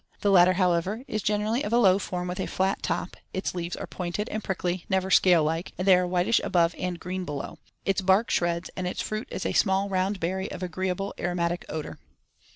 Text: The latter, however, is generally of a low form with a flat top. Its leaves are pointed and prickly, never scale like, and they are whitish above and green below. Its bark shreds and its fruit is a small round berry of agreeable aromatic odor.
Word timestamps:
The 0.21 0.31
latter, 0.31 0.53
however, 0.53 1.03
is 1.07 1.21
generally 1.21 1.61
of 1.63 1.71
a 1.71 1.77
low 1.77 1.99
form 1.99 2.27
with 2.27 2.39
a 2.39 2.47
flat 2.47 2.81
top. 2.81 3.15
Its 3.35 3.53
leaves 3.53 3.75
are 3.75 3.85
pointed 3.85 4.29
and 4.29 4.43
prickly, 4.43 4.83
never 4.89 5.11
scale 5.11 5.43
like, 5.43 5.73
and 5.77 5.87
they 5.87 5.95
are 5.95 6.07
whitish 6.07 6.39
above 6.43 6.73
and 6.79 6.99
green 6.99 7.23
below. 7.23 7.59
Its 7.85 8.01
bark 8.01 8.31
shreds 8.31 8.71
and 8.75 8.87
its 8.87 9.03
fruit 9.03 9.27
is 9.29 9.45
a 9.45 9.53
small 9.53 9.89
round 9.89 10.19
berry 10.19 10.49
of 10.49 10.63
agreeable 10.63 11.13
aromatic 11.19 11.65
odor. 11.69 11.99